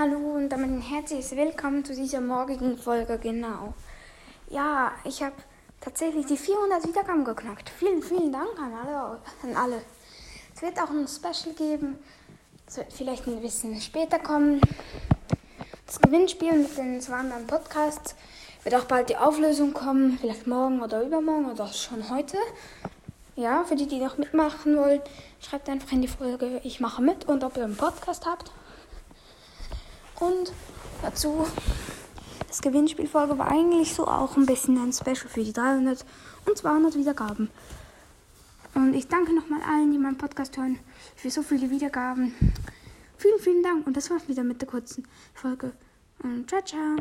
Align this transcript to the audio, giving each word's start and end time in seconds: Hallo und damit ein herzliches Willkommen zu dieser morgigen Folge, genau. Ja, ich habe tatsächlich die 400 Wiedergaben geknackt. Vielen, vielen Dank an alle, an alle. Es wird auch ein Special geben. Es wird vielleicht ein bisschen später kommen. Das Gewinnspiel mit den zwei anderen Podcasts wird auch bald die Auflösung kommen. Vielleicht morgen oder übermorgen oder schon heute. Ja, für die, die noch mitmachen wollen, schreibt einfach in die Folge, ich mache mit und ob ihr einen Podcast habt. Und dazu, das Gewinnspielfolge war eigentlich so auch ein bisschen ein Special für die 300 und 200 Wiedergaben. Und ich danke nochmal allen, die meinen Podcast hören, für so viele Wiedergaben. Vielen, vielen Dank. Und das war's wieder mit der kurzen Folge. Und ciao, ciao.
Hallo 0.00 0.36
und 0.36 0.48
damit 0.48 0.70
ein 0.70 0.80
herzliches 0.80 1.36
Willkommen 1.36 1.84
zu 1.84 1.94
dieser 1.94 2.22
morgigen 2.22 2.78
Folge, 2.78 3.18
genau. 3.18 3.74
Ja, 4.48 4.92
ich 5.04 5.22
habe 5.22 5.34
tatsächlich 5.78 6.24
die 6.24 6.38
400 6.38 6.88
Wiedergaben 6.88 7.22
geknackt. 7.22 7.68
Vielen, 7.68 8.02
vielen 8.02 8.32
Dank 8.32 8.58
an 8.58 8.72
alle, 8.72 9.20
an 9.42 9.56
alle. 9.62 9.82
Es 10.54 10.62
wird 10.62 10.80
auch 10.80 10.88
ein 10.88 11.06
Special 11.06 11.54
geben. 11.54 11.98
Es 12.66 12.78
wird 12.78 12.90
vielleicht 12.90 13.26
ein 13.26 13.42
bisschen 13.42 13.78
später 13.78 14.18
kommen. 14.18 14.62
Das 15.84 16.00
Gewinnspiel 16.00 16.54
mit 16.54 16.78
den 16.78 17.02
zwei 17.02 17.16
anderen 17.16 17.46
Podcasts 17.46 18.14
wird 18.62 18.76
auch 18.76 18.86
bald 18.86 19.10
die 19.10 19.18
Auflösung 19.18 19.74
kommen. 19.74 20.16
Vielleicht 20.18 20.46
morgen 20.46 20.80
oder 20.80 21.02
übermorgen 21.02 21.50
oder 21.50 21.66
schon 21.66 22.08
heute. 22.08 22.38
Ja, 23.36 23.64
für 23.64 23.76
die, 23.76 23.86
die 23.86 23.98
noch 23.98 24.16
mitmachen 24.16 24.78
wollen, 24.78 25.02
schreibt 25.40 25.68
einfach 25.68 25.92
in 25.92 26.00
die 26.00 26.08
Folge, 26.08 26.62
ich 26.64 26.80
mache 26.80 27.02
mit 27.02 27.26
und 27.26 27.44
ob 27.44 27.58
ihr 27.58 27.64
einen 27.64 27.76
Podcast 27.76 28.24
habt. 28.24 28.50
Und 30.20 30.52
dazu, 31.02 31.46
das 32.46 32.60
Gewinnspielfolge 32.62 33.38
war 33.38 33.50
eigentlich 33.50 33.94
so 33.94 34.06
auch 34.06 34.36
ein 34.36 34.46
bisschen 34.46 34.78
ein 34.78 34.92
Special 34.92 35.28
für 35.28 35.42
die 35.42 35.52
300 35.52 36.04
und 36.46 36.56
200 36.56 36.94
Wiedergaben. 36.96 37.50
Und 38.74 38.94
ich 38.94 39.08
danke 39.08 39.34
nochmal 39.34 39.60
allen, 39.62 39.90
die 39.90 39.98
meinen 39.98 40.18
Podcast 40.18 40.56
hören, 40.56 40.78
für 41.16 41.30
so 41.30 41.42
viele 41.42 41.70
Wiedergaben. 41.70 42.34
Vielen, 43.16 43.40
vielen 43.40 43.62
Dank. 43.62 43.86
Und 43.86 43.96
das 43.96 44.10
war's 44.10 44.28
wieder 44.28 44.44
mit 44.44 44.60
der 44.60 44.68
kurzen 44.68 45.06
Folge. 45.34 45.72
Und 46.22 46.48
ciao, 46.48 46.62
ciao. 46.62 46.96